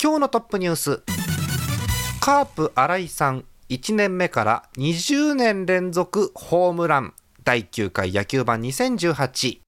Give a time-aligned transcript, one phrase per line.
[0.00, 1.02] 今日のトップニュース。
[2.20, 7.14] カープ新井さん1年目から20年連続ホームラン。
[7.42, 9.67] 第9回野球版2018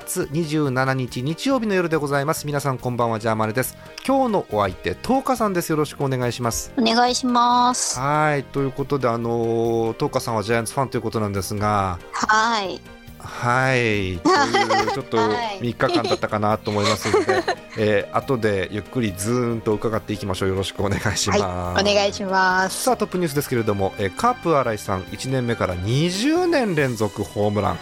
[0.00, 2.46] 月27日日曜日の夜でございます。
[2.46, 3.78] 皆さんこんばんはジャーマネです。
[4.06, 5.70] 今日のお相手トーカさんです。
[5.70, 6.70] よろしくお願いします。
[6.76, 7.98] お願いします。
[7.98, 8.44] はい。
[8.44, 11.98] ということであのトーカさんはジャイアンツファンということなんですが。
[12.12, 12.78] はい。
[13.20, 14.18] はい。
[14.18, 15.60] というちょっと はい。
[15.60, 17.42] 3日間だったかなと思いますので、
[17.78, 20.50] えー、後でゆっくりずーんと伺っていきましょう。
[20.50, 21.90] よろしくお願いします、はい。
[21.90, 22.82] お願いします。
[22.82, 27.78] さあトップニュースですけれども、えーカープ新井さん1年目から20年連続ホームラン。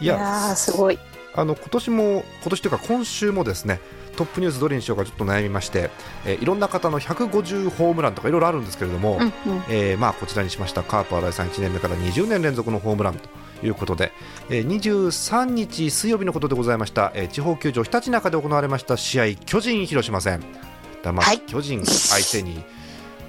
[0.00, 0.98] いいやーすごい。
[1.34, 3.80] あの今年も今年というか今週もですね
[4.16, 5.90] トップニュースどれにしようかちょっと悩みまして、
[6.26, 9.30] えーいろんな方の150ホームランとかいろいろあるんですけれども、うんうん。
[9.70, 14.12] えーまあ、こちらにしましたカープ新井さん1年目から20年連続のホームランということで、
[14.50, 20.42] えー23日水曜日のことでございました、えー地方球場ひたちなかで行われました試合巨人広島戦
[21.02, 22.62] だ、まあはい巨人相手に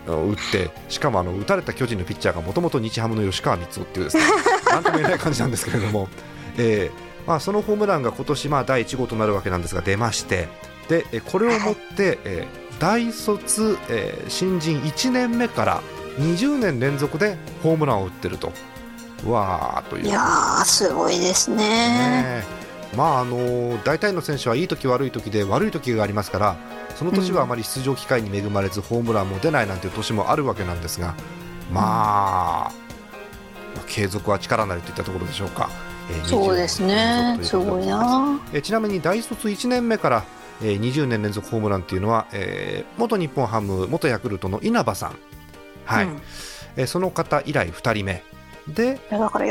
[0.05, 4.23] 打ってしかもあの打たれた巨人のピッチャーがもともと日ハムの吉川光夫っていうですね
[4.69, 6.09] なんとも言えない感じなんですけれども、
[6.57, 10.47] えーまあ、そのホームランが今年まあ第1号となるわけなんですが出まして
[10.89, 15.81] でえーこれをもって、えー大卒、えー新人1年目から
[16.17, 18.51] 20年連続でホームランを打ってると。
[19.25, 21.57] わーといういやーすごいですね。
[21.57, 22.43] ね
[22.93, 26.57] えまああの大体の選手はいい時悪い時で悪い時がありますから
[26.95, 31.15] その年はあまり出場機会に恵まれずホームランも出ないなんていう年もあるわけなんですが、
[31.71, 32.71] まあ、まあ
[33.87, 35.69] 継続は力なりといったところでしょうか。
[36.09, 37.35] えーそうですね。
[37.35, 37.57] 20年す。
[37.57, 38.39] ごいな。
[38.53, 40.23] えーちなみに大卒1年目から、
[40.61, 45.15] えー20年連続ホームランというのは、えー元日本ハム元ヤクルトの稲葉さん、
[45.85, 46.05] はい。
[46.05, 46.17] うん。
[46.17, 46.19] い
[46.77, 48.23] えーその方以来2人目。
[48.67, 49.45] で、やだから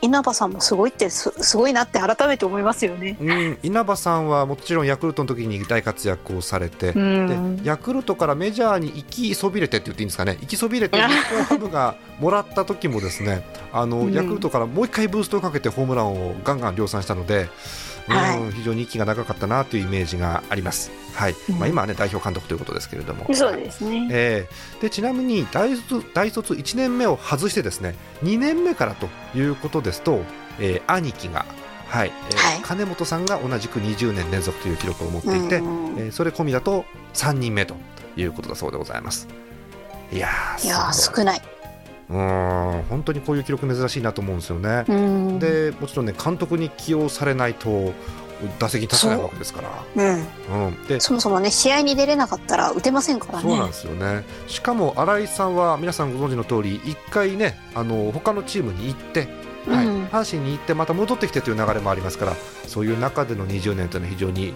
[0.00, 3.16] 稲葉さんもすごいってすすごいなって改めて思いますよね。
[3.20, 7.56] うん、稲葉さんはもちろんヤクルトの時に大活躍をされて、うん。
[7.62, 10.38] でヤクルトからメジャーに行きそびれてって言っていいんですかね？
[10.40, 17.48] 行きそびれて日本ハムがもらった時もですねあの、うんヤクルトからもう一回ブーストをかけてホームランをガンガン量産したので、うん
[18.08, 23.26] はい非常に息が長かったなというイメージがあります、はいまあ、うん今は、ね、代表監督ということですけれども。
[23.34, 24.08] そうですね。
[24.10, 30.22] えーでちなみに大卒大卒1年目を外してですね2年目からということですと、
[30.60, 31.44] えー兄貴が、
[31.88, 35.62] はいえーはい金本さんが同じく20年連続という記録を持っていて、う
[35.94, 37.76] んえーそれ込みだと3人目と
[38.16, 39.28] いうことだそうでございます。
[40.12, 41.57] いやーいや少ない。
[42.10, 44.84] うーん本当にこういう記録珍しいなと思うんですよね。
[44.88, 45.38] うん。
[45.38, 47.92] でもちろんね監督に起用されないと
[48.60, 49.68] 打席に立てないわけですから。
[49.96, 50.66] うん。
[50.68, 53.66] うん、でそもそもね試合に出れなかったら打てませんからそうなんね。
[53.68, 59.20] ですよねしかも新井さんは皆さんご存知の通り一回ねあの他のチームに行って、
[59.68, 62.32] はいうん阪神に行ってまた戻ってきてという流れもありますから
[62.66, 64.54] そういう中での20年というのは非常に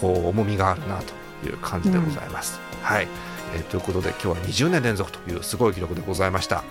[0.00, 0.98] こう重みがあるな
[1.42, 2.60] という感じでございます。
[2.82, 3.08] はい
[3.54, 6.62] えーということで今日は20年連続というすごい記録でございました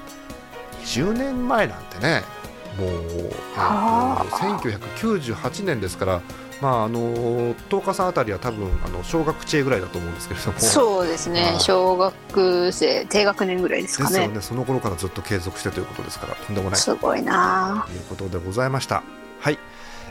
[0.83, 2.23] 20年前なんてね。
[2.77, 4.25] もう、えーはあ。
[4.25, 6.21] 1998年ですから
[6.61, 10.59] まああの10日さんあたりは多分あの小学生ぐらいだと思うんですけれども。
[10.59, 11.39] そうですはい。
[11.39, 14.09] ね小学生低学年ぐらいですかね。
[14.09, 16.79] ですよね、その頃からずっと継続してということですから、とんでもない。
[16.79, 19.03] すごいなということでございました。
[19.39, 19.57] はい、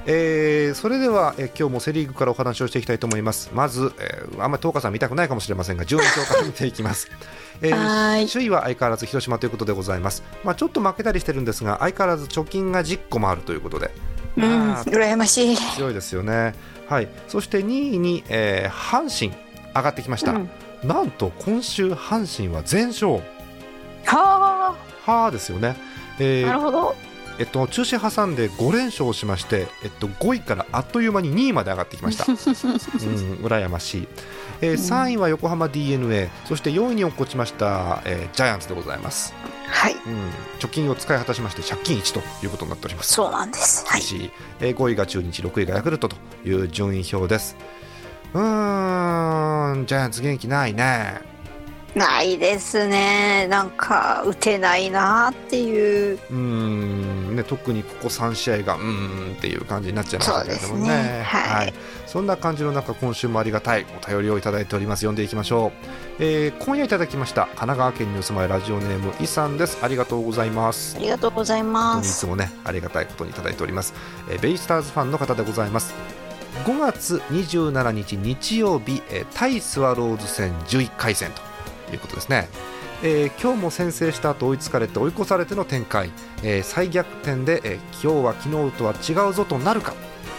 [0.07, 3.51] えーそれでは、えー今日もセ・リーグからお話をしていきたいと思います。
[3.53, 7.11] まず、えーあんまり東花さん見たくないかもしれませんが、順位表から見ていきます。
[7.63, 10.23] えーはーい首位は相変わらず広島ということでございます。
[10.45, 13.91] まあ、ちょっと負けたりしてるんですが、相変わらず貯金が10個もあるということで、
[14.37, 15.57] うん、あー羨ましい。
[15.77, 16.55] 強いですよね。
[16.89, 19.37] はい、そして2位に、えー阪神
[19.75, 20.33] 上がってきました。
[20.33, 20.51] うん
[20.83, 23.21] なんと今週阪神は全勝。
[24.07, 24.75] は
[25.05, 25.77] はあですよね。
[26.19, 26.95] えあ、ーなるほど。
[27.41, 32.27] えっと、中止挟んで5連勝しまして、えっと、5位からあっという間に2位まで上がってきました。
[32.29, 34.09] うん、羨ましい、
[34.61, 39.33] えー3位は横浜 d n a そして4位に落っこちました、えージャイアンツでございます、
[39.69, 40.01] はい、うん、
[40.59, 43.15] 貯金を使い果たしまして借金1ということになっております。
[43.15, 43.87] そうなんです。
[43.87, 44.03] はい。
[44.03, 47.57] しえー5位が中日6位がヤクルトという順位表です。
[48.35, 51.31] うーんジャイアンツ元気ないね。
[51.95, 53.47] ないですね。
[53.49, 56.19] なんか打てないなっていう。
[56.31, 57.10] うん
[57.43, 60.81] ね特にここ3試合がうーんっていう感じになっちゃいましたけれどもね。
[60.81, 61.23] そうですね。
[61.23, 61.75] はい。
[62.07, 65.01] そんな感じの中今週もありがたいお便りをいただいております。
[65.01, 65.73] 読んでいきましょ
[66.21, 69.79] う、えー今夜いただきました神奈川県にお住まいラジオネームイさんです。
[69.83, 70.97] ありがとうございます。
[70.97, 72.25] ありがとうござい本ます。
[72.25, 73.95] いつもねありがたいことにいただいております、
[74.29, 75.95] えーベイスターズファンの方でございます。
[76.65, 81.31] 5月27日日曜日、えー対スワローズ戦11回戦
[81.87, 82.49] ということですね、
[83.03, 86.11] えー今日も先制した後追いつかれて追い越されての展開、
[86.43, 88.95] えー再逆転で、えー今日は昨日とは
[89.27, 89.95] 違うぞとなるか、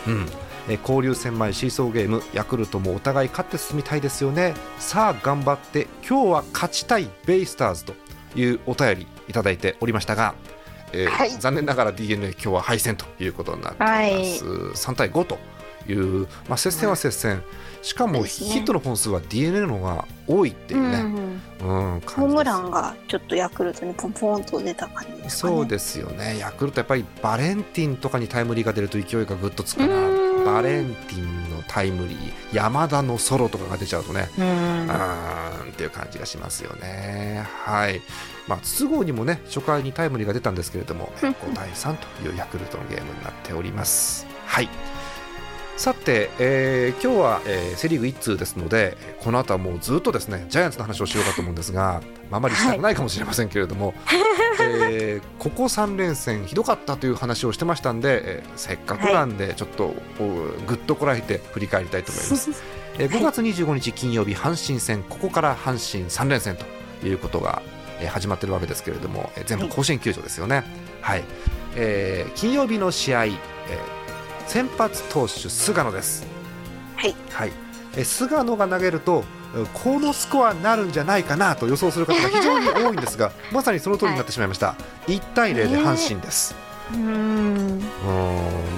[0.07, 0.25] うん。
[0.69, 4.53] えー交流戦前シーソーゲームヤクルトもお互い勝って進みたいですよね。
[4.77, 7.93] さあ頑張って今日は勝ちたいベイスターズと
[8.35, 10.35] いうお便りいただいておりましたが、
[10.93, 11.31] えーはい。
[11.31, 14.29] 残念ながら d n a 今日は敗戦ということになっており
[14.71, 15.39] ます、3対5と
[15.87, 17.41] いう、まあ、接戦は接戦、
[17.81, 20.97] しかもヒットの本数は d n a の方が多いっていうね、
[21.61, 22.01] うんうん。
[22.01, 25.29] ホームランンがちょっとヤクルトにポンポンと出た感じね。
[25.29, 26.37] そうですよね。
[26.39, 29.87] ヤクルトやっぱりバレンティンとかにタイムリーが出ると勢いがぐっとつくな
[30.45, 34.45] バレンティンのタイムリー山田のソロとかが出ちゃうとねうん。
[34.45, 37.45] うーんっていう感じがしますよね。
[37.65, 38.01] はい。
[38.47, 44.25] まあ、筒香にもね、初回にタイムリーが出たんですけれども、5対3というヤクルトのゲームになっております。
[44.45, 44.69] はい。
[45.81, 53.95] さて、えー今日は、えーセ・リーグ1通ですので、この後はもうずっとですねジャイアンツの話をしようかと思うんですが、まああまりしたくないかもしれませんけれども、
[54.61, 59.95] えーここ3連戦、ひどかったという話をしてましたんで、えーせっかくなんで、ちょっと
[60.67, 62.63] ぐっとこらえて振り返りたいと思います。
[62.99, 66.57] えー5月25日金曜日、阪神戦、ここから阪神3連戦
[67.01, 67.63] ということが、
[67.99, 70.63] えー始まってるわけですけれども、えー全部甲子園球場ですよね。
[71.01, 71.23] はい。
[71.75, 73.35] えー金曜日の試合、えー
[74.51, 76.27] 先発投手、菅野です。
[76.97, 77.53] はいはい
[77.95, 79.23] えー菅野が投げると、
[79.55, 84.75] うんこのスコアになるんじゃないかなと予想する方が非常に多いんですが、 まさにその通りになってしまいました。
[85.07, 86.53] 1対0で阪神です。
[86.93, 87.79] うんうん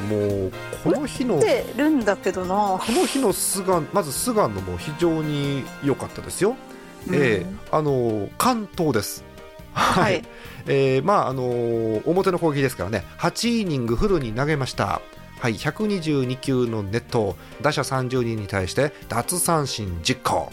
[0.09, 0.17] も
[0.47, 0.51] う
[0.83, 1.41] この日の
[1.75, 6.55] るんだけどなこの日の菅まず菅野も非常に良かったですよ。
[7.11, 9.23] ええあの関東です。
[9.73, 10.21] ははいい、
[10.67, 15.01] えーまああの表の攻撃ですからね、8イニングフルに投げました。
[15.43, 20.49] はい、122球のネット、打者30人に対して奪三振10個、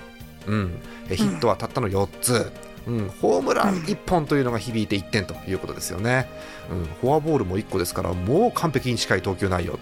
[0.48, 2.50] うん、えヒットはたったの4つ、
[2.88, 6.28] うん、ホームラン1本というのが響いて1点ということですよね、
[6.72, 9.78] うん、フォアボールも1個ですから、もう完璧に近い投球内容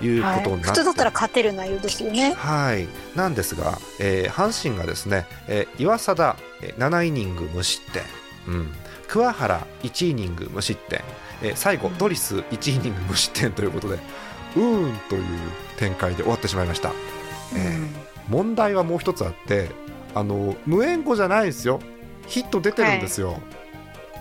[0.00, 2.34] というはいことになって、普通だったら勝てる内容ですよね。
[2.34, 8.02] はい、なんですが、えー阪神がですね、えー岩貞えー7イニング無失点、
[8.48, 8.72] うん、
[9.06, 11.00] 桑原1イニング無失点、
[11.42, 14.00] えー最後、ドリス1イニング無失点ということで、
[14.56, 15.24] うーんという
[15.76, 16.92] 展開で終わってしまいました。
[17.56, 19.70] えー問題はもう一つあって
[20.14, 21.80] あの無縁語じゃないですよ。
[22.26, 23.40] ヒット出てるんですよ、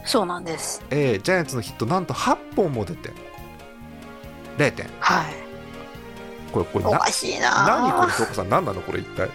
[0.05, 0.81] そうなんです。
[0.89, 3.11] えージャイアンツのヒットなんと8本も出て。
[4.57, 4.87] 0点。
[5.01, 5.25] はい。
[6.53, 7.67] これこれなおかしいな。
[7.67, 9.29] 何これ東子さん何なのこれ一体？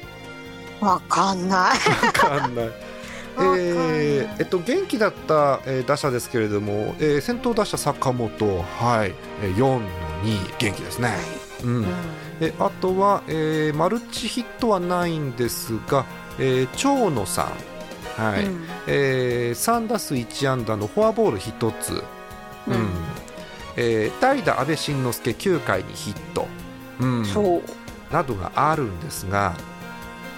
[0.80, 2.06] わかんない。
[2.06, 2.70] わかんない。
[3.38, 8.30] えーえっと、元気だった、えー打者ですけれども、えー先頭打者坂本、
[8.80, 9.12] はい。
[9.42, 9.80] えー、4の
[10.22, 11.10] 2元気ですね、
[11.64, 11.76] うん。
[11.76, 11.86] うん。
[12.40, 16.04] えあとは、えーマルチヒットはないんですが、
[16.38, 17.50] えー長野さ
[18.19, 18.44] ん、はい。
[18.44, 18.64] うん。
[18.86, 21.91] えー3打数1安打のフォアボール1つ、
[22.69, 22.74] うん。
[22.74, 22.88] うん。
[23.76, 26.46] えー代打、安倍晋之助9回にヒット、
[27.00, 27.62] うん、そう。
[28.12, 29.55] などがあるんですが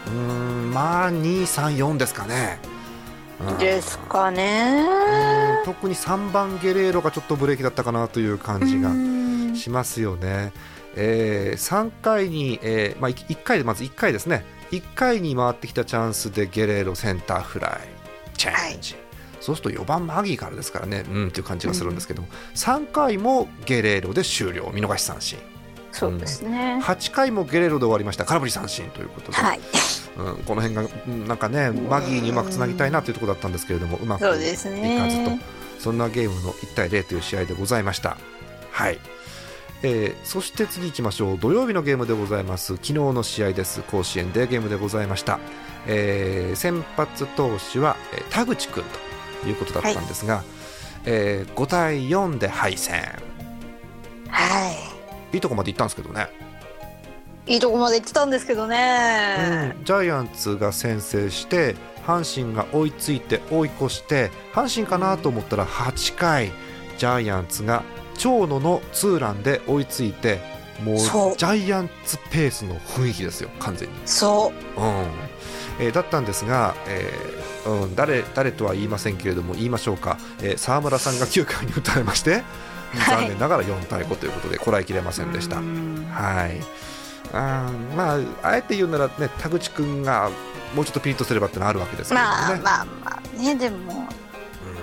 [0.06, 2.60] うーんまあ234ですかね。
[3.48, 3.58] うん。
[3.58, 4.86] ですかね。
[5.58, 8.90] うん特に3番ゲレーロがちょっとブレーキだったかなという感じが。
[8.90, 9.23] うん
[9.56, 10.52] しますよね。
[10.96, 14.44] えー3回に、えーまあ、1回でまず1回ですね。
[14.70, 17.88] 1回に回ってきたチャンスでゲレーロセンターフライ。
[18.36, 18.96] チェンジ、
[19.40, 21.04] そうすると4番マギーからですからね。
[21.08, 22.22] うんっていう感じがするんですけど。
[22.22, 24.70] も、3回もゲレーロで終了。
[24.74, 25.38] 見逃し三振。
[25.92, 26.80] そうですね。
[26.82, 28.24] 8回もゲレーロで終わりました。
[28.24, 29.60] 空振り三振ということで、はい。
[30.16, 34.70] うん、この辺がうんなんかねマギーにうまくつなぎたいなというところだったんですけれどもうまくいかずと。
[34.70, 35.40] ね
[35.78, 38.16] そんなゲームの1対0という試合でございました。
[38.70, 38.98] はい
[39.86, 41.38] えーそして次行きましょう。
[41.38, 42.74] 土曜日のゲームでございます。
[42.76, 43.82] 昨日の試合です。
[43.82, 45.38] 甲子園でゲームでございました、
[45.86, 48.82] えー先発投手は、えー田口君
[49.42, 50.42] ということだったんですが、
[51.04, 53.02] えー5対4で敗戦。
[54.28, 54.72] は
[55.32, 55.36] い。
[55.36, 56.28] いとこまで行ったんですけどね、
[57.46, 59.74] いいとこまで行ってたんですけどね。
[59.76, 59.84] うん。
[59.84, 61.76] ジャイアンツが先制して
[62.06, 66.52] 阪神が追いついて追い越して阪神かなと思ったら8回
[66.96, 67.82] ジャイアンツが
[68.18, 70.40] 長野のツーランで追いついて
[70.82, 74.80] もうジャイアンツペースの雰囲気ですよ完全に、そう。
[74.80, 75.06] ん。
[75.80, 82.42] えーだったんですが、えーうん、誰誰とは言いませんけれども言いましょうか、えー沢村さんが9回に打たれまして
[82.94, 83.20] はい。
[83.22, 85.56] 残念ながら4対5ということでこらえきれませんでした。
[85.58, 86.06] うん。
[86.12, 86.60] はい。
[87.32, 90.30] あーまあ、あえて言うなら、ね、田口君が
[90.76, 92.60] もうちょっとピリッとすればってのはあるわけですけれどもね。
[92.62, 94.03] まあまあまあねでもうん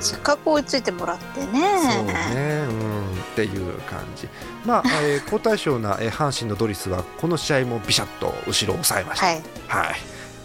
[0.01, 1.47] せっかく追いついてもらってね。
[1.47, 4.27] そうね、うん、っていう感じ、
[4.65, 9.43] まあ えー好対象な、えー阪神のドリスはこの試合もビシャッと後ろを抑えました、はい。
[9.67, 9.95] はい。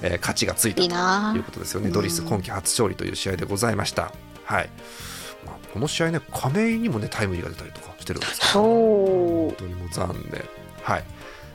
[0.02, 1.30] えー勝ちがついたいいな。
[1.32, 4.12] ということですよね、うんドリス今季初勝利という試合でございました。
[4.44, 4.70] はい。
[5.44, 8.52] まあ、この試合ね、亀井にもねタイムリーが出たりとかしてるんですけど。
[8.52, 8.64] そう。
[8.64, 10.44] 本当にもう残念。
[10.82, 11.04] はい、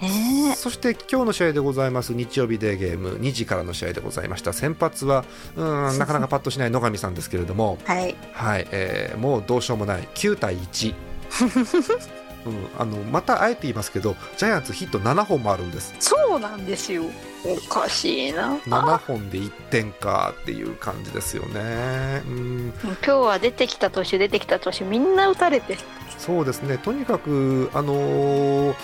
[0.01, 0.55] ね。
[0.55, 4.53] そして今日の試合でございます日曜日デーゲーム2時からの試合でございました。
[4.53, 5.23] 先発は
[5.55, 8.15] うんなかなかパッとしない野上さんですけれども、 はい。
[8.33, 10.07] はいえーもうどうしようもない。
[10.15, 10.93] 9対1、
[12.45, 15.93] うん、あのまたあえて言いますけどジャイアンツヒット7本もあるんです。
[15.99, 17.03] そうなんですよ。
[17.45, 18.55] おかしいな。
[18.67, 22.21] 7本で1点かっていう感じですよね。
[22.27, 22.73] うん。
[22.85, 25.77] 今日は出てきた投手出てきた投手みんな打たれて。
[26.17, 26.77] そうですね。
[26.77, 28.75] とにかく、あのー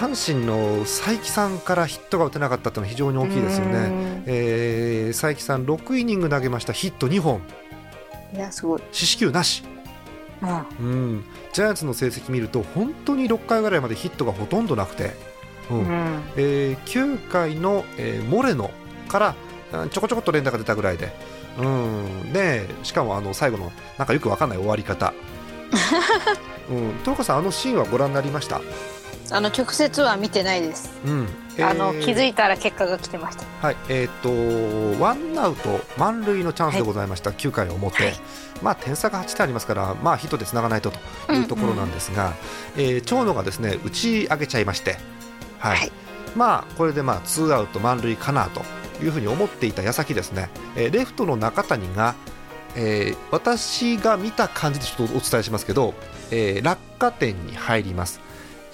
[0.00, 3.72] 阪神の佐伯さんからヒットが打てなかったというのは非常に大きいですよね。
[3.88, 7.40] ねえー佐伯さん6イニング投げましたヒット2本。
[8.34, 9.62] いやすごい、四死球なし、
[10.42, 10.46] う
[10.84, 10.86] ん。
[10.86, 15.12] うん、ジャイアンツの成績見ると本当に6回ぐらいまでヒットがほとんどなくて、
[15.70, 15.78] うん。
[15.78, 16.22] うん。
[16.36, 18.70] えー9回の、えーモレノ
[19.08, 19.34] から
[19.72, 21.12] うんちょこちょこっと連打が出たぐらいで、
[21.58, 25.12] うん、でしかもあの最後のなんかよくわかんない終わり方。
[26.70, 28.60] うん、東川さん、あのシーンはご覧になりました？
[29.30, 31.28] あの直接は見てないです、うん、
[31.62, 33.44] あの気づいいたら結果が来てました。
[33.66, 34.30] はい、えっ、と、
[35.02, 37.30] ワンアウト満塁のチャンスでございました。
[37.30, 38.14] 9回表、はい。
[38.62, 40.90] まあ点差が8点ありますから、まあヒットでつながないと
[41.26, 42.34] というところなんですが、
[42.76, 44.96] えー長野がですね打ち上げちゃいまして、
[45.58, 45.92] はい、はい。
[46.34, 48.62] まあこれでまあツーアウト満塁かなと
[49.02, 52.14] いうふうに思っていた矢先ですね、えーレフトの中谷が、
[52.74, 55.94] えー私が見た感じでちょっとお伝えしますけど、
[56.30, 58.20] えー落下点に入ります、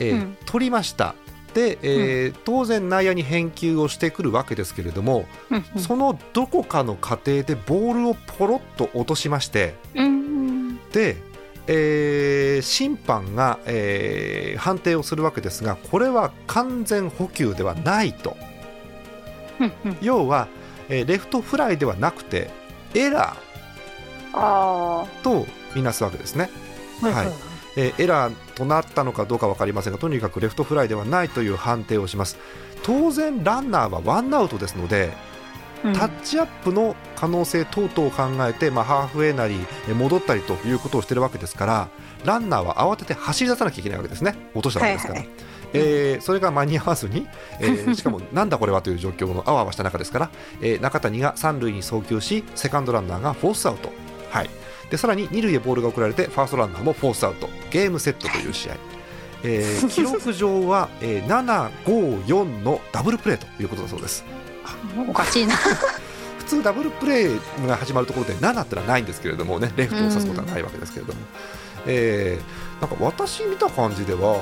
[0.00, 0.37] えーうん。
[0.47, 1.14] 取りました。
[1.54, 11.16] で、えー当然内野に返球をしてくるわけですけれども、うんそのどこかの過程でボールをポロッと落としましてうんで、
[11.66, 18.37] えー審判が、えー判定をするわけですがこれは完全捕球ではないと。
[20.00, 20.49] 要は、
[20.88, 22.50] えーレフトフライではなくて
[22.95, 23.37] エラ
[24.33, 25.23] あー。
[25.23, 26.49] とみなすわけですね、
[27.02, 27.26] あはい
[27.76, 32.38] えーエラーとなったのかどうか分かりませんがとにかくレフトフライではないという判定をします。
[32.82, 35.12] 当然ランナーはワンアウトですので
[35.84, 35.92] うん。
[35.92, 39.54] タッチアップの可能性等々を考えて、まあ、ハーフウェイなり
[39.88, 41.88] えー戻ったりということをしているわけですから
[42.24, 44.34] ランナーは慌てて走り出さなきゃいけないわけですね。
[44.54, 45.36] 落としたわけですから、はいはい
[45.72, 47.26] えーそれが間に合わずに、
[47.60, 53.92] えー しかもなんだこれはという状況のあわあわした中ですから、えー中谷が三塁に送球しセカンドランナーがフォースアウト、
[54.30, 54.50] はい、
[54.90, 58.76] でさらに二塁へボールが送られてファーストランナーもフォースアウトゲームセットという試合。
[59.44, 64.25] えー 記録上は、えー754のダブルプレーということだそうです。
[65.09, 65.54] おかしいな
[66.38, 71.18] 普通ダブルプレーが始まるところで7ってのはないんですけれどもねレフトを指すことはないわけですけれども、
[71.87, 74.38] えーなんか私見た感じでは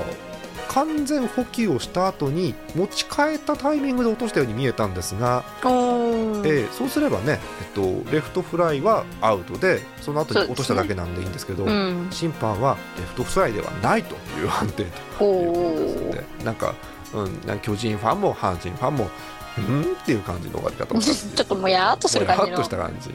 [0.69, 12.09] 完全補給をした後に持ち替えたタイミングで落としたように見えたんですが、えーそうすればね、えっと、レフトフライはアウトでその後に落としただけなんでいいんですけどうん。
[12.11, 14.85] 審判はレフトフライではないという判定
[15.19, 16.39] とおいうことですのー。
[16.39, 16.75] でなんか、
[17.15, 19.11] うん、なんか巨人ファンも阪神ファンも
[19.59, 19.83] うん？
[19.83, 22.57] っていう感じの終わり方 ちょっともやーっとする感じの。
[22.59, 23.11] とした感じ。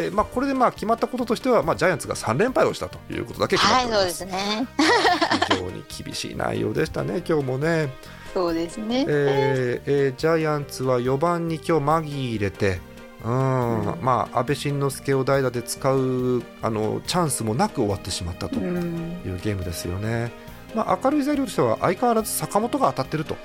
[0.00, 4.66] で、まあ、これでまあ決まったこととしては、まあ、ジャイアンツが3連敗をしたということだけ決まっはいそうです,、すね。
[5.50, 7.92] 非常に厳しい内容でしたね今日もね、
[8.34, 9.04] そうですね。
[9.08, 12.80] えーえージャイアンツは4番に今日マギー入れて
[13.24, 13.98] うん、うん。
[14.00, 20.32] まあ安倍晋之助を代打で使うあのチャンスもなく終わってしまったとういうんゲームですよね、
[20.74, 23.36] まあ、明るい材料としては相変わらず坂本が当たってると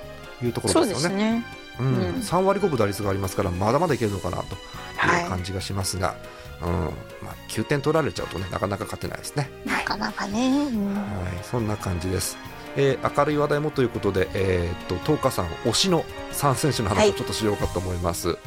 [0.43, 0.93] いうところでよね。
[0.93, 1.45] ですすね
[1.79, 1.87] うん。
[1.87, 4.55] うん3割5分打率がありますからまだまだいけるのかなと
[4.97, 5.23] はい。
[5.23, 6.15] いう感じがしますが、
[6.61, 6.69] うん。
[6.71, 10.47] まあ、9点取られちゃうとねなかなか勝てないですね、なかなかね。
[10.69, 10.93] うん。
[10.95, 11.03] はい、
[11.43, 12.37] そんな感じです、
[12.75, 16.03] えー明るい話題もということで、えーっと東花さん推しの
[16.33, 16.97] 3選手のはい。
[16.97, 18.39] 話をちょっとしようかと思います、はい。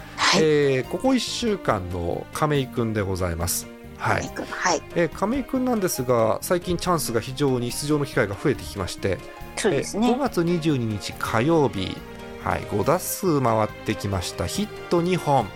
[0.43, 3.67] えーここ1週間の亀井君でございます。
[3.99, 4.83] はい、はい。
[4.97, 9.19] えー亀井君なんですが最近チャンスが非常に出場の機会が増えてきましてえー
[9.57, 10.17] 5そうですね。
[10.19, 11.97] 月22日火曜日、
[12.45, 14.47] はい、5打数回ってきました。
[14.47, 15.47] ヒット2本。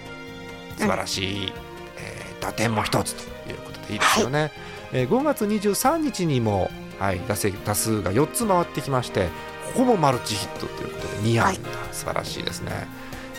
[0.76, 1.52] 素晴らしい、
[1.98, 4.52] えー打点も1つということでいいですよね、
[4.92, 9.28] えー5月23日にも、はい、打席打数が4つ回ってきまして
[9.72, 11.60] ここもマルチヒットということで2安打、はい。
[11.92, 12.86] 素晴らしいですね、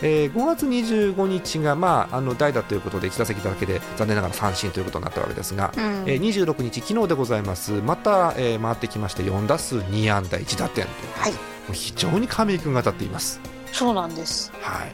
[0.02, 5.84] えー5月25日が、まあ、あの代打ということで1打席だけで残念ながら三振ということになったわけですが、うん。
[6.08, 7.74] えー26日、昨日でございます。
[7.74, 11.32] また、えー回ってきまして4打数2安打1打点とはい。
[11.32, 13.40] もう非常に亀井君が当たっています、
[13.72, 14.52] そうなんです。
[14.62, 14.94] はい。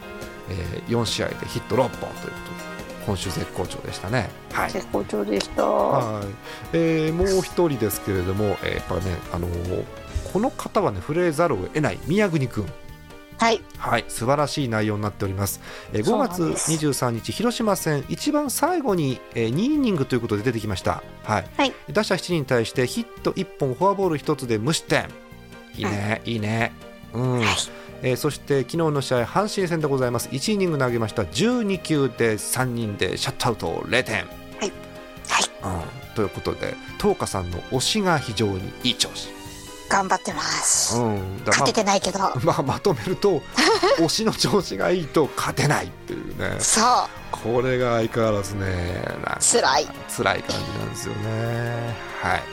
[0.49, 2.31] えー4試合でヒット6本ということで
[3.05, 4.29] 今週絶好調でしたね。
[4.51, 4.71] はい。
[4.71, 5.63] 絶好調でした。
[5.65, 6.25] はい。
[6.73, 9.83] えーもう一人ですけれども、えーやっぱね、あのー
[10.33, 12.65] この方はね触れざるを得ない宮国君
[13.37, 13.61] はい。
[13.79, 15.61] はい、素晴らしい内容になっております。
[15.93, 16.71] えーそう5月なんです。
[16.71, 21.01] 23日、広島戦、一番最後に、えー2イニングということで出てきました。
[21.23, 21.45] はい。
[21.57, 21.73] はい。
[21.91, 25.07] 打者7人に対してヒット1本、フォアボール1つで無失点。
[25.75, 26.71] いいね、いいね。
[27.13, 27.39] うん。
[27.39, 27.47] はい
[28.03, 30.27] えーそして昨日の試合、阪神戦でございます。
[30.29, 31.21] 1イニング投げました。
[31.21, 34.15] 12球で3人でシャットアウト0点。
[34.15, 34.71] はい
[35.63, 36.15] うん。
[36.15, 39.29] ということで、東花さんの推しが非常にいい調子。
[39.91, 41.43] 頑張ってますうん。
[41.43, 43.41] だ勝ててないけどまあ、まとめると
[43.99, 46.85] 推しの調子がいいと勝てないっていうねそう
[47.29, 49.03] これが相変わらずね
[49.41, 52.43] 辛い辛い感じなんですよねはい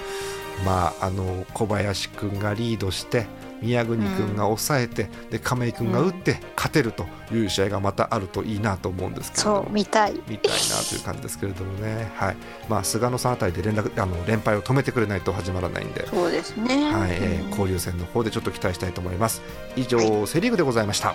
[0.65, 3.27] まああの小林君がリードして
[3.61, 9.63] 宮國君が抑えて、で亀井君が打って勝てるという試合がまたあるといいなと思うんですけれども。
[9.65, 10.13] そう見たい。
[10.29, 12.37] 見たいなという感じですけれどもね、はい。
[12.69, 16.93] まあ、菅野さんあたりで連絡あの連敗を止めてくれないと始まらないんで、そうですね。
[16.93, 17.51] はいえーうん。
[17.51, 19.43] 交流戦の方でちょっと期待したいと思います。
[19.77, 21.15] 以上、はセ・リーグでございました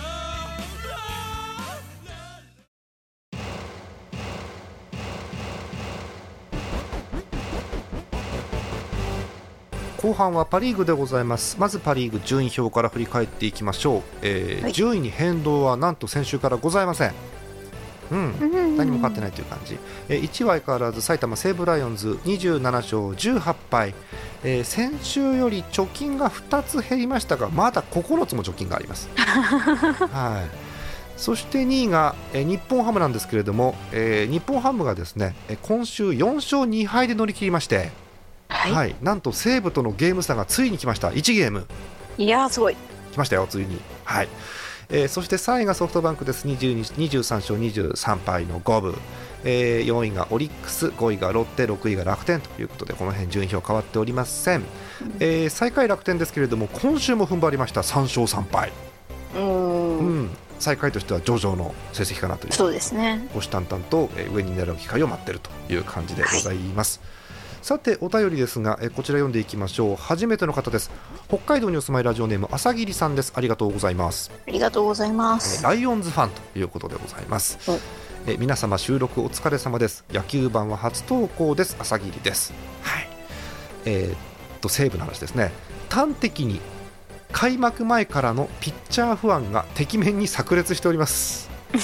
[10.01, 11.57] 後半はパ・リーグでございます。
[11.59, 14.73] まずパ・リーグ順位表から振り返っていきましょう、えーはい。
[14.73, 17.13] 順位に変動はなんと先週からございません。
[18.11, 18.77] うん。
[18.77, 19.77] 何も勝ってないという感じ、
[20.09, 23.93] えー1位は相変わらず埼玉西武ライオンズ27勝18敗、
[24.43, 29.07] えー先週より貯金が2つ減りましたがまだ9つも貯金があります。
[29.15, 30.49] はい。
[31.15, 37.91] そして2位が、えー日本ハムなんですけれども、えー日本ハムがですねえー今週4勝2敗で乗り切りまして、
[38.51, 41.09] はい、はい、なんと西武とのゲーム差がついに来ました。
[41.09, 41.65] 1ゲーム。
[42.17, 42.75] い、やーすごい。
[43.13, 43.79] 来ましたよ、ついに。
[44.03, 44.27] はい。
[44.89, 48.95] えーそして3位がソフトバンクです、22 23勝23敗の五分、
[49.45, 54.63] えー4位がオリックス、5位がロッテ、6位が楽天ということで、この辺順位表変わっておりません。
[55.19, 58.71] えー最下位楽天ですけれども、今週も踏ん張りました、3勝3敗、
[59.35, 60.23] うーうん。
[60.25, 62.53] ん、最下位としては上々の成績かなという。
[62.53, 66.99] そうですね虎視眈々とえー上に狙う機会を待っているという感じでございます。
[67.61, 69.95] さてお便りですが、えーこちら読んでいきましょう。
[69.95, 70.89] 初めての方です。
[71.27, 73.33] 北海道にお住まいラジオネーム朝霧さんです。
[73.35, 74.31] ありがとうございます。
[74.47, 77.59] ありがとうございまえーすライオンズファンということでございます。
[77.69, 77.75] お
[78.27, 80.03] えー皆様収録お疲れ様です。
[80.11, 81.77] 野球版は初投稿です。
[81.79, 82.51] 朝霧です。
[82.81, 83.07] はい。
[83.85, 84.17] えーっ
[84.59, 85.51] と西武の話ですね。
[85.89, 86.59] 端的に
[87.31, 91.47] 開幕前からのピッチャー不安がてきめんに炸裂しております。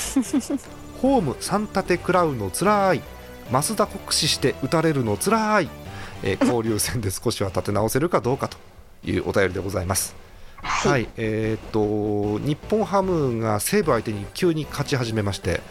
[1.04, 3.02] ホーム3立て食らうのつらい
[3.52, 5.70] 増田酷使して打たれるのつらい、
[6.24, 8.58] えー 交流戦で少しは立て直せるかどうかと
[9.04, 10.16] いうお便りでございます。
[10.62, 15.62] はい、はい、えーっと日本ハムが西武相手に急に勝ち始めまして、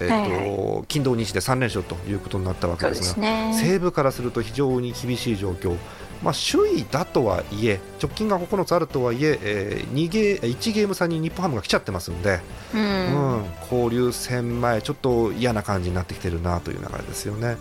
[0.00, 3.54] えーっと金土日で3連勝ということになったわけですがね。
[3.54, 5.76] 西武からすると非常に厳しい状況、
[6.22, 12.40] まあ、首位だとはいえ直近が9つあるとはいええー、2ゲー1ゲーム差に日本ハムが来ちゃってますんで、
[12.74, 12.84] ううん
[13.42, 17.56] ん交流戦前ちょっと嫌な感じになってきてるなという流れですよね。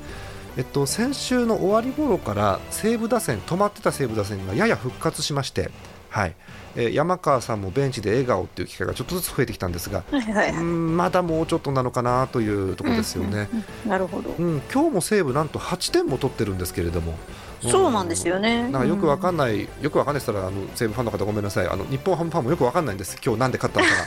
[0.55, 5.71] えっと、先週の終わり頃から西武打線止まってた西武打線がやや復活しまして、
[6.09, 6.35] はい
[6.75, 13.29] えー山川さんもベンチで笑顔っていう機会がちょっとずつ増えてきたんですが、はいはいまだもうちょっとなのかなというところですよね。
[13.29, 17.15] うんうんうんなるほどうん、今日も西武なんと8点も取ってるんですけれども、
[17.61, 23.17] そうなんですよねなんかよくわかんない、よくわかんないって言ったらあの西武ファンの方ごめんなさい、あの日本ハムファンもよくわかんないんです。
[23.23, 24.03] 今日なんで勝ったのかな。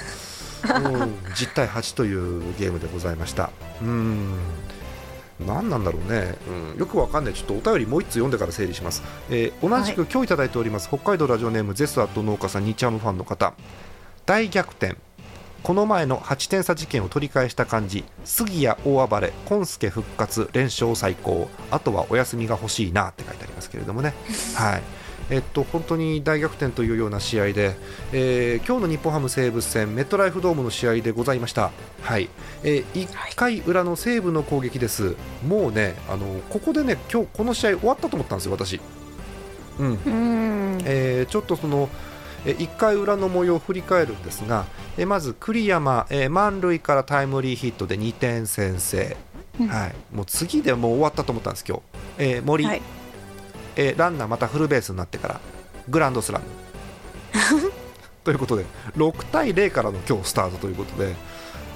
[0.67, 1.03] うん、
[1.35, 3.51] 10対8というゲームでございました。
[3.83, 4.39] うん。
[5.45, 6.37] 何なんだろうね、
[6.73, 13.55] うん、よくわかんない、ちょっとお便りもう1つ読んでから整理します、えー同じく今日いただいております、北海道ラジオネームゼスアット農家さん、日ハムファンの方、
[14.25, 14.97] 大逆転、
[15.63, 24.15] この前の8点差事件を取り返した感じ、杉谷大暴れ、今助復活、連勝最高、あとはお休みが欲しいなって書いてありますけれどもね。
[24.55, 24.83] はい
[25.29, 27.77] えっと、本当に大逆転というような試合で、
[28.13, 32.29] えー今日の日本ハム西武戦メットライフドームの試合でございました、はい。
[32.63, 38.81] えー、1回裏の西武の攻撃です、もうねあのここでね今日この試合終わったと思ったんですよ、私。
[39.79, 39.87] うん。
[39.89, 40.79] うん。
[40.85, 41.89] えーちょっとその
[42.45, 44.65] えー1回裏の模様を振り返るんですが、
[44.97, 49.17] えーまず栗山、えー満塁からタイムリーヒットで2点先制、
[49.61, 49.67] うん。
[49.69, 51.83] はい、もう次でもう終わったと思ったんです、今日、
[52.19, 52.83] えー森、はい
[53.77, 55.41] えーランナーまたフルベースになってから
[55.89, 56.45] グランドスラム
[58.25, 58.65] ということで
[58.97, 61.15] 6対0からの今日スタートということで。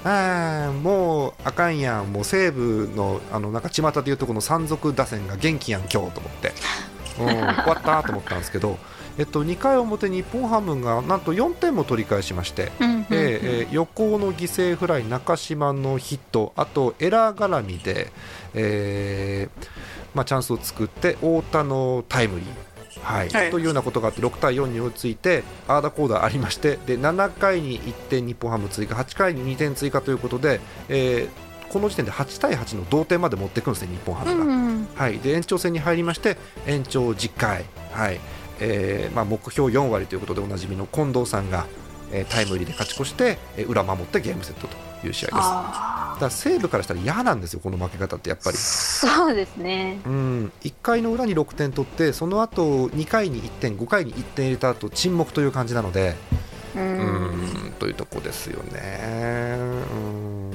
[0.03, 6.53] あーもうあかんやん、もう西武のあのなんか巷でいうとこの山賊打線が元気やん、今日と思って、
[7.21, 8.79] うん、終わったと思ったんですけど、
[9.19, 12.71] えっと、2回表、日本ハムがなんと4点も取り返しまして、
[13.71, 18.11] 横の犠牲フライ、中島のヒット、あとエラー絡みで、
[18.55, 19.67] えー
[20.13, 22.71] まあ、チャンスを作って、太田のタイムリー。
[23.03, 23.29] はい。
[23.29, 23.51] はい。
[23.51, 34.55] というようなことがあって6対4に追いついてアーダコーダーありましてで7回に1点日本ハム追加8回に2点追加ということで、えーこの時点で8対8の同点まで持っていくんですね、日本ハうムが。
[34.55, 36.35] んはい、で延長戦に入りまして
[36.67, 38.19] 延長10回、はい。
[38.59, 41.67] えーまあ、目標4割ということでおなじみの近藤さんが、
[42.11, 44.75] えータイムリーで勝ち越して、えー裏守ってゲームセットと
[45.07, 45.90] いう試合です。
[46.21, 48.57] だ西武からしたら嫌なんですよ、この負け方ってやっぱあり。
[48.57, 49.99] そうですね。
[50.05, 50.51] うん。
[50.63, 56.15] 1回の裏に6点取ってその後2回に1点5回に1点入れた後沈黙という感じなので。
[56.75, 56.85] ううん。
[56.85, 59.57] ーんというとこですよね。
[59.57, 60.51] うん。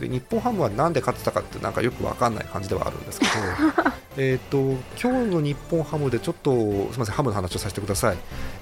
[0.00, 3.32] で日本ハムはなんで勝ってたかってなんかよく分かんない感じではあるんですけど。
[4.16, 4.58] えーと
[5.00, 8.16] 今日の日本ハムでちょっとすみませんハムの話をさせてください、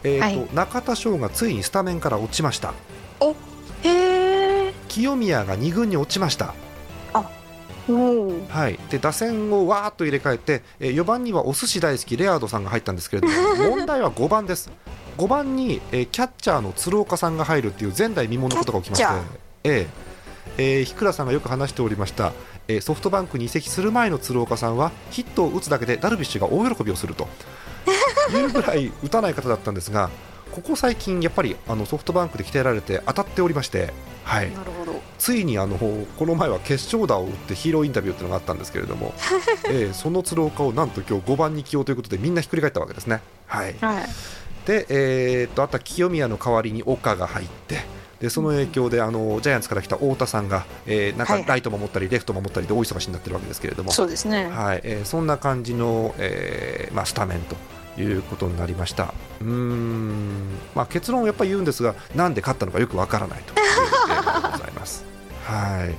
[0.04, 0.48] えーとはい。
[0.52, 2.74] 中田翔がついにスタメンから落ちました。
[3.82, 4.07] へえ
[4.88, 6.54] 清宮が2軍に落ちました。
[8.50, 14.70] はい、で打線をわーっと入れ替えて、えー4番にはお寿司大好きレアードさんが入ったんですけれども 問題は5番です。
[15.16, 19.06] 5番に、えーキャッチャーの鶴岡さんが入るっていう前代未聞のことが起きまして
[19.64, 19.86] え
[20.58, 22.32] ええー、日倉さんがよく話しておりました、
[22.68, 27.28] えーソフトバンクに移籍する前の鶴岡さんはヒットを打つだけでダルビッシュが大喜びをすると。
[28.30, 30.10] いうぐらい打たない方だったんですが
[30.60, 33.92] ここ最近やっぱりあのソフトバンクで鍛えられて当たっておりまして、
[34.24, 35.00] はい、なるほど。
[35.16, 39.14] ついにあのこの前は決勝打を打ってヒーローインタビューっていうのがあったんですけれども、
[39.70, 43.20] えーその鶴岡をなんと今日5番に起用ということでみんなひっくり返ったわけですね。
[43.46, 44.04] はい、はい。
[44.66, 47.84] で、えーっとあとは清宮の代わりに岡が入って
[48.20, 54.48] でその影響であのジャイアンツから来た太田さんが、えーなんかライト守ったりレフト守ったりで大忙しになってるわけですけれども、そうですね。
[54.48, 54.80] はい。
[54.82, 57.56] えーそんな感じの、えーまあ、スタメンと
[57.98, 59.12] いうことになりました。
[59.40, 63.66] うーん、まあ、結論をやっぱり言うんですがなんで勝ったのかよくわからないという
[64.08, 65.04] ゲームでございます。
[65.44, 65.94] はい。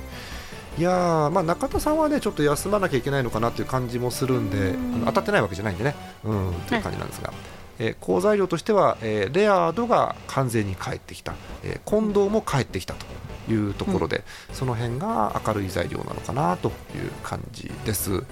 [0.80, 7.32] いやーまあ、中田さんはねちょっと休まなきゃいけないのかなという感じもするんで当たってないわけじゃないんでね、うん、という感じなんですが、
[7.78, 11.34] えー好材料としては、えーレアードが完全に帰ってきた、
[11.64, 18.22] えー近藤も帰ってきたというところで、その辺が明るい材料なのかなという感じです。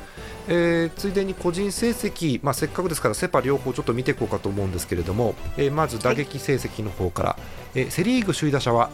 [0.49, 7.37] えーついでに個人成績、まあ、せっかくですからセ・パ両方ちょっと見ていこうかと思うんですけれども、えーまず打撃成績の方から、
[7.75, 8.91] えーセ・リーグ首位打者は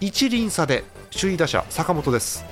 [0.00, 0.84] 一輪差で
[1.18, 2.44] 首位打者坂本です。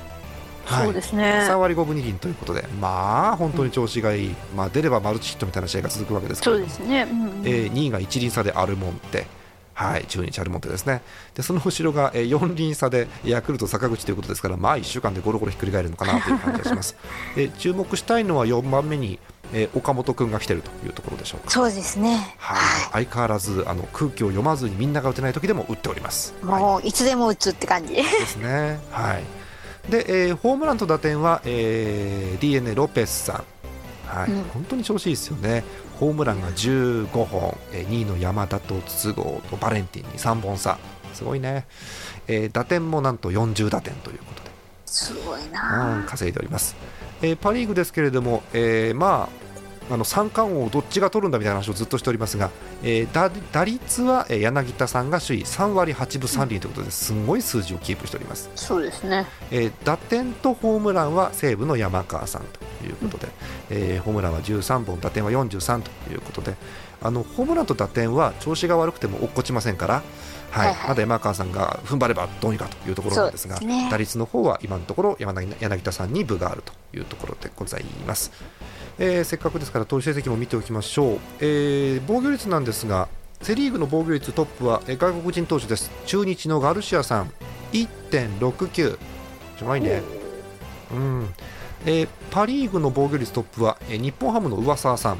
[0.64, 0.84] はい。
[0.86, 1.46] そうですね。
[1.48, 7.02] 3割5分2厘ということで、まあ本当に調子がいい、まあ、出ればマルチヒットみたいな試合が続くわけですけそうですね。
[7.10, 7.42] うんうん。
[7.44, 9.26] えー2位が一輪差でアルモンテ、
[9.74, 11.02] はい、中日アルモンテですね、
[11.34, 16.96] でその後ろが、えー4輪差でヤクルト坂口ということですから、まあ1週間でゴロゴロひっくり返るのかなという感じがします。
[17.36, 19.18] えー注目したいのは4番目に、
[19.52, 21.50] えー岡本君が来てるというところでしょうか。
[21.50, 22.54] そうですねは
[23.00, 26.34] い、相変わらずあの空気を読まずにみんなが打てない時でも打っております。
[26.42, 28.78] はいもういつでも打つって感じですね。
[28.90, 29.24] はい。
[29.90, 33.44] で、えーホームランと打点は、えー、DNA ロペスさん。
[34.06, 35.64] はい、うん本当に調子いいですよね。
[36.00, 40.78] ホームランが15本、えー2位の山田と筒香とバレンティンに3本差。
[41.12, 41.66] すごいね。
[42.26, 44.50] えー打点もなんと40打点ということで、
[44.86, 46.74] すごいうん、な稼いでおります。
[47.22, 49.44] えーパ・リーグですけれども、えーまあ
[49.90, 52.50] あの三冠王どっちが取るんだみたいな話をずっとしておりますが、
[52.82, 58.50] えー打打率はえー柳田さんが首位3割8分3厘ということですごい数字をキープしております。
[58.56, 63.28] そうですねえー打点とホームランは西武の山川さんということで、
[63.70, 66.54] えーホームランは13本、打点は43ということで、
[67.02, 70.02] あのホームランと打点は調子が悪くても落っこちませんから、
[70.50, 70.88] はいはいはい。
[70.90, 73.88] まだ山川さんが踏ん張ればどうにかというところなんですが、ね。
[73.90, 78.30] 打率の方は今のところ山柳柳田さんに分があるというところでございます。
[78.98, 83.08] えーせっかくですから投手成績も見ておきましょう、えー防御率なんですが
[83.42, 85.90] セ・リーグの防御率トップは、えー外国人投手です。
[86.06, 87.32] 中日のガルシアさん
[87.72, 88.98] 1.69
[89.58, 90.02] すごいね、
[90.92, 91.34] うん
[91.86, 95.18] えーパ・リーグの防御率トップは、えー日本ハムの上沢さん。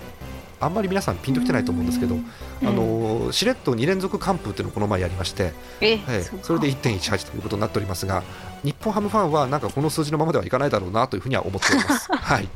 [0.60, 2.16] あんまり皆さんピンときてないと思うんですけど、
[2.62, 8.22] あのしれっと2連続完封っていうのをこの前やりまして、えはいそれで1.18ということになっておりますが
[8.62, 12.08] 日本ハムファンはなんかこの数字のままではいかないだろうなというふうには思っております。
[12.10, 12.48] はい。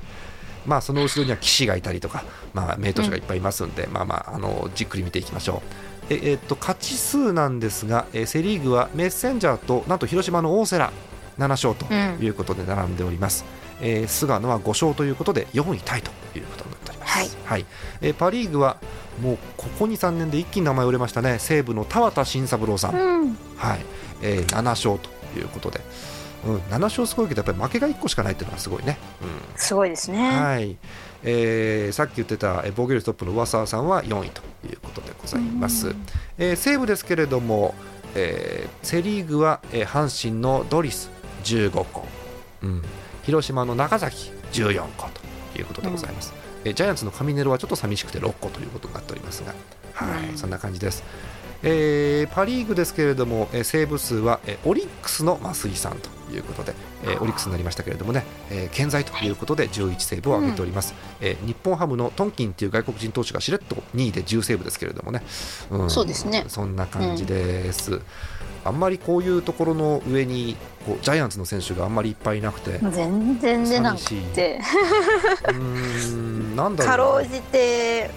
[0.67, 5.63] まあ、その後ろには岸がいたりとか、まあ、名投手がいっぱいいますんで、まあまあ、あのじっくり見ていきましょ
[6.11, 6.15] う。
[6.15, 10.91] ええっと勝ち数なんですが、えセ・リーグはメッセンジャーとなんと広島の大瀬良
[11.39, 11.93] 7勝と
[12.23, 13.45] いうことで並んでおります、
[13.81, 17.67] えー菅野は5勝ということで4位タイということになっております、はい。
[18.01, 18.77] えーパ・リーグは
[19.23, 21.39] もうここ2、3年で一気に名前を売れましたね。
[21.39, 23.39] 西武の田畑慎三郎さん、うん。
[23.57, 23.81] はい。
[24.23, 25.81] えー7勝ということで、
[26.47, 28.99] うん、7勝すごいけどやっぱり負けが1個しかないっていうのはすごいね。
[29.23, 29.29] うん。
[29.57, 30.77] すごいですね、はい。
[31.25, 35.95] えーさっき言ってたえー防御率トップの上沢さんは4位ということでございます。
[36.39, 37.75] えー西武ですけれども、
[38.15, 41.11] えーセ・リーグは、えー阪神のドリス
[41.45, 42.07] 15個、
[42.63, 42.83] うん、
[43.29, 46.33] 広島の中崎14個ということでございます。
[46.65, 49.55] えージャイアンツの上ネロはちょっと寂しくて6個ということになっておりますが、
[49.93, 50.39] はいうん。
[50.39, 51.05] そんな感じです。
[51.63, 56.73] えーパ・リーグですけれども、えーセーブ数は、えーオリックスの増井さんということで、
[57.05, 65.23] えーオリックスになりましたけれどもね、えー健在ということで11セーブを挙げております、えー日本ハムのトンキンという外国人投手がしれっと2位で10セーブですけれどもね、
[65.71, 65.91] うん。
[65.91, 66.47] そうですね。
[66.49, 68.01] そんな感じです、
[68.65, 70.57] あんまりこういうところの上に
[70.89, 74.01] こうジャイアンツの選手があんまりいっぱいいなくて、全然出なく
[74.35, 74.61] て。
[75.49, 75.55] うー
[76.15, 77.21] んなんだかろうな。
[77.21, 78.11] ろうじて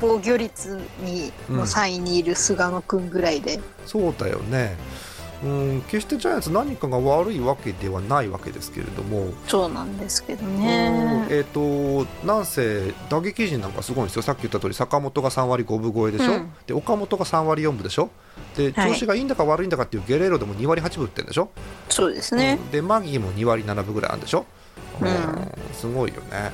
[0.00, 1.56] 防御率にうん。
[1.56, 4.76] の3位にいる菅野君ぐらいで、そうだよね
[5.44, 11.26] うん決してジャイアンツ何かが悪いわけではないわけですけれども、そうなんですけどうんね。
[11.28, 16.52] えー、となんせ打撃陣なんかすごいんですよ、さっき言った通り坂本が3割5分超えでしょ、うん。
[16.66, 18.10] で岡本が3割4分でしょ、
[18.56, 18.92] ではい。
[18.92, 21.50] 調子がいいんだか悪いんだかっていうゲレーロでも2割8分打ってるんでしょ、
[21.90, 22.58] そうですね。
[22.60, 22.70] うん。
[22.70, 24.46] でマギーも2割7分ぐらいあるんでしょ、
[25.02, 25.08] うん。
[25.74, 26.52] すごいよね、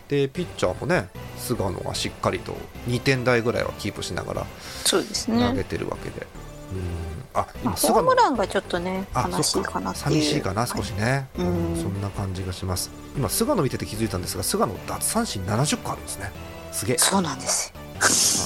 [0.00, 0.08] うん。
[0.08, 1.08] でピッチャーもね
[1.38, 2.54] 菅野がしっかりと
[2.88, 4.46] 2点台ぐらいはキープしながら
[4.84, 5.54] そうです投ね。
[5.56, 6.43] げてるわけで、うん
[7.34, 8.00] あ今菅野。
[8.00, 9.94] ームランがちょっとねあ悲しいかな。
[9.94, 11.74] 寂しいかな少しね、うん。
[11.74, 12.90] うんそんな感じがします。
[13.16, 16.30] 今菅野見てて気づいたんですが菅野奪三振70個あるんですね。
[16.72, 16.98] すげえ。
[16.98, 17.72] そうなんです。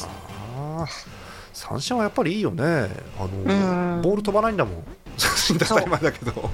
[0.04, 0.08] よ。
[0.56, 1.18] あー。
[1.52, 2.62] 三振はやっぱりいいよね。
[3.18, 3.28] あの、
[3.96, 4.02] うん。
[4.02, 4.84] ボール飛ばないんだもん。
[5.16, 6.50] 三振当たり前だけど。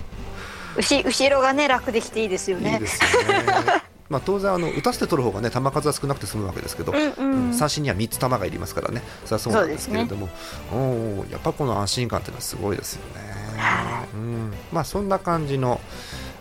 [0.77, 2.75] 後後ろがね楽できていいですよね。
[2.75, 2.87] いいで。
[2.87, 7.55] すよねまあ当然あの打たせて取る方がね球数は少なくて済むわけですけど、うんうん。
[7.55, 9.03] 三振には3つ球がいりますからね。
[9.25, 10.29] それはそうなんですけれども、
[10.73, 13.21] うんやっぱこの安心感っていうのはすごいですよね、
[13.57, 14.53] はうん。
[14.73, 15.81] まあ、そんな感じの、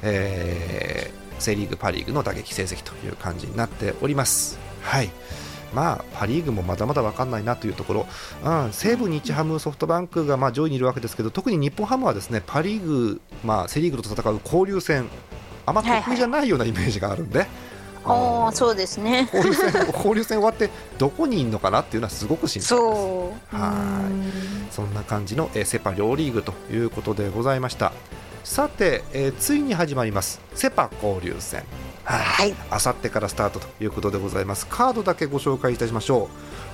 [0.02, 4.58] えーセ・リーグ、パ・リーグの打撃成績という感じになっております。
[4.82, 5.10] はい。
[5.74, 8.08] まあ、パ・リーグもまだまだ分かんないなというところ、
[8.44, 15.10] うん、西武、日ハム、ソフトバンクがまあ上位にいるわけですけど特に日本ハムはですねパ・リーグ、まあ、セ・リーグと戦う交流戦
[15.66, 17.48] あんま得意じゃないようなイメージがあるんで、
[18.06, 19.30] ああそうですね。
[19.34, 22.68] 交流戦 交流戦終わってどこにいるのかなっていうのはすごく心配です。
[22.70, 23.56] そう。
[23.56, 24.32] はいうん
[24.72, 27.94] そんな感じの、えーセ・パ両リーグということでございました。
[28.44, 31.64] さて、えーついに始まりますセ・パ交流戦。
[32.04, 32.56] はいはい。
[32.72, 34.68] あさってからスタートということでございます。
[34.68, 36.20] カードだけご紹介いたしましょう。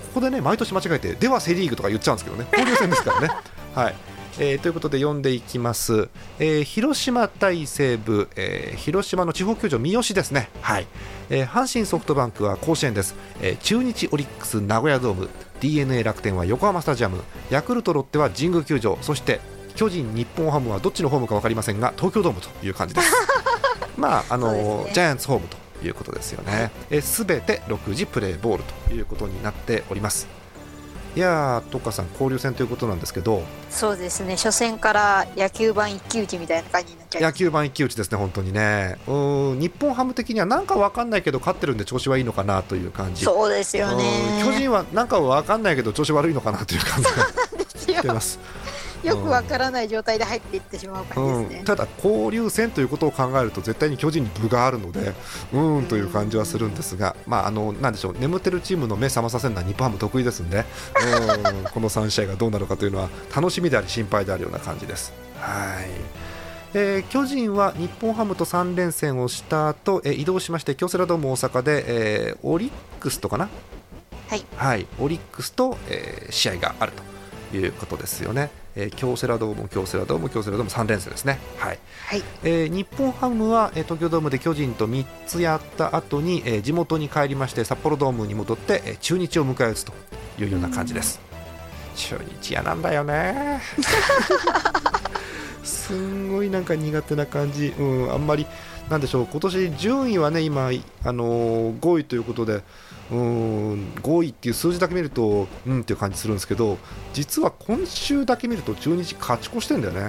[0.07, 3.29] ここでね、毎年間違えて、ではセ・リーグとか言っちゃうんですけどね、交流戦ですからね。
[3.75, 3.95] はい
[4.37, 10.87] えーということで読んでいきます、えー広島対西武、えー広島の地方球場三好ですね、はい。
[11.29, 15.29] えー阪神ソフトバンクは甲子園です、えー中日オリックス名古屋ドーム。
[15.59, 17.21] d n a 楽天は横浜スタジアム。
[17.49, 18.97] ヤクルトロッテは神宮球場。
[19.01, 19.41] そして
[19.75, 23.13] 巨人日本ハムはどっちのホームか分かりませんが東京ドームという感じです。
[23.97, 24.91] まああのね。
[24.93, 26.71] ジャイアンツホームということですよね。
[27.01, 30.27] すべ、て6時プレーボールということになっております
[31.15, 34.35] いやー、トッカさん、交流戦ということなんですけど、そうですね。
[34.35, 37.31] 初戦から野球版一騎打ちみたいな感じになっちゃいます。
[37.31, 44.53] 野球版一騎打ちですね、本当にね、うーん日本ハム的にはなんかわかんないけど、勝ってるんで調子はいいのかなという感じ、そうですよねうん。
[44.53, 47.09] 巨人はなんかわかんないけど、調子悪いのかなという感じ
[47.93, 48.39] がしてます。
[49.03, 51.59] よくわからない状態で入っていってしまう感じですね。
[51.59, 55.13] うん、ただ、交流戦ということを考えると絶対に巨人に分があるので
[55.53, 60.65] うーんという感じはするんですが、まあ、あのなんでしょう眠ってるチームの目覚まさせるのは日本ハム得意ですんで
[61.57, 65.13] うん この3試合がどうなるかというのは楽しみであり心配であるような感じです。
[65.39, 65.89] はい
[66.73, 73.49] えー巨人は日本ハムと3連戦をした後、えー移動しまして京セラドーム大阪で、えーオリックスとかな？
[74.27, 74.45] はい。
[74.55, 76.91] はい、オリックスと、えー試合がある
[77.51, 78.51] ということですよね。
[78.75, 81.39] えー京セラドーム、京セラドーム、京セラドーム3連戦ですね。
[81.57, 82.23] はいはい。
[82.43, 89.93] えー日本ハムは、えー東京ドームで巨人と3つやった後に、えー地元に帰りまして札幌ドームに戻って、えー中日を迎え撃つと
[90.39, 91.19] いうような感じです。
[91.95, 93.61] 中日嫌なんだよね。
[95.63, 98.45] すんごいなんか苦手な感じ、うん、あんまり
[98.89, 102.63] なんでしょう今年順位はね今、あのー5位ということで、
[103.11, 106.77] うん5位っていう数字だけ見るとうんっていう感じするんですけど
[107.13, 110.07] 実は今週だけ見ると中日勝ち越してんだよね、うん、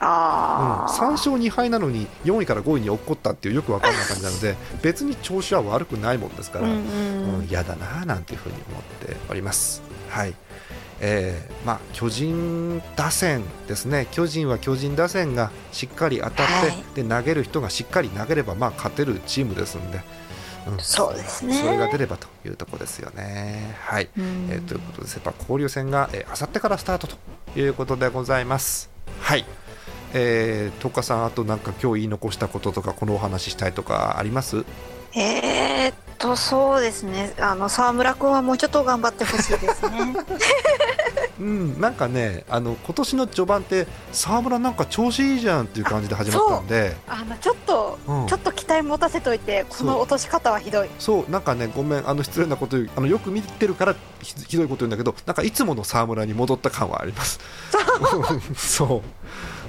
[0.00, 7.40] ああ、3勝2敗なのに4位から5位に落っこったっていうよくわかんない感じなので 別に調子は悪くないもんですから、うんううん。
[7.42, 9.82] ん嫌だななんていうふうに思っております。
[10.08, 10.34] はい。
[11.00, 16.84] えーまあ、巨人打線ですね、巨人は巨人打線がしっかり当たって、はい。
[16.94, 20.00] で投げる人がしっかり投げれば、まあ、勝てるチームですんで、
[20.68, 20.78] うん。
[20.80, 21.54] そうですね。
[21.54, 23.74] それが出ればというところですよね。
[23.80, 24.08] はい。
[24.16, 24.48] うん。
[24.50, 27.16] えーということで、セ・パ交流戦があさってからスタートと
[27.58, 28.90] いうことでございます。
[29.20, 29.44] はい。
[30.14, 34.64] えー、とかさん、あとなんか今日言い残したこととか、このお話ししたいとかあります？
[35.14, 37.32] えー、っとそうですね。
[37.38, 40.14] あの沢村君はもうちょっと頑張ってほしいですね
[41.40, 48.26] うん、なんかね、あの今年の序盤って沢村なんか調子いいじゃんっていう感じで始まったんで、あのちょっと、うん。
[48.26, 50.88] ちょっと期待持たせといてこの落とし方はひどい。
[50.98, 57.40] そうなんかねごめんあの失礼なことあのよく見てるからひひどいこと言うんだけど、なんかいつもの沢村に戻った感はあります。
[58.56, 59.02] そう。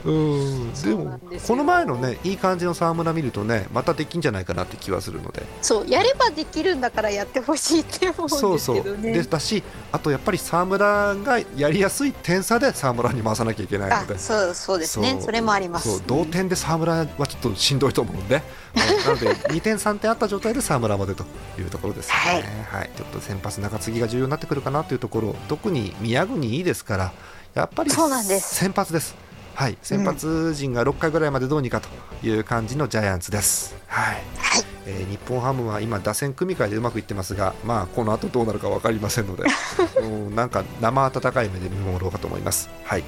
[0.06, 1.48] うん、でそうもなんですよ。
[1.48, 5.44] この前のねいい感じの沢村見るとねまたできんじゃないかなって気はするので。
[5.62, 9.14] そうやればできるんだからやってほしいって思うんそうそうですけどね。
[9.14, 14.16] でだしあとやっぱり沢村がやりやすい点差で沢村に回さなきゃいけないので。
[14.16, 15.14] あそうそうですね。
[15.14, 15.22] そう。
[15.24, 15.90] それもあります。
[15.90, 16.02] そう。
[16.08, 18.42] 同点で沢村はちょっとしんどいと思うんで、
[18.76, 19.04] うん。
[19.04, 21.26] なので2点、3点あった状態で沢村までと
[21.58, 22.68] いうところですよね。
[22.72, 22.90] はい。
[22.96, 23.04] とい。
[23.04, 27.12] うことで先発、中継ぎが重要になってくるかなというところ特に宮国いいですから
[27.54, 28.56] やっぱりそうなんです。
[28.56, 29.16] 先発です。
[29.60, 31.90] はい、先発陣が6回ぐらいまでどうにかと
[32.26, 33.76] いう感じのジャイアンツです。
[33.88, 34.16] はい。
[34.38, 34.64] はい。
[34.86, 39.44] えー日本ハムは今、打線組み替えでうまくいってますが、まあ、この後どうなるか分かりませんので、
[40.02, 42.70] うんなんか生温かい目で見守ろうかと思います。
[42.86, 43.04] はい。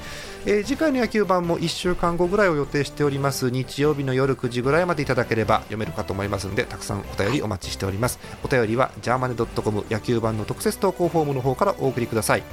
[0.45, 3.49] えー次回の野球版も1週間後ぐらいを予定しております。
[3.49, 8.19] 日曜日の夜9時ぐらいまでいただければ読めるかと思いますのでたくさんお便りお待ちしております。
[8.43, 12.43] お便りはジャーマネドットコム野球版の特設投稿フォームの方からお送りください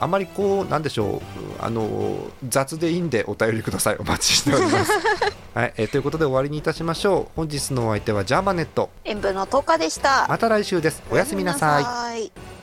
[0.00, 1.20] あまりこうなんでしょううん
[1.60, 3.96] あの雑でいいんでお便りください。
[3.98, 4.92] お待ちしております。
[5.54, 7.36] はい、えーということで終わりにいたしましょう。
[7.36, 8.90] 本日のお相手はジャーマネット。
[9.04, 10.26] 塩分の10日でした。
[10.28, 11.02] また来週です。
[11.10, 12.57] おやすみなさい